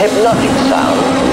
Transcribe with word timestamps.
hypnotic 0.00 0.50
sound. 0.70 1.29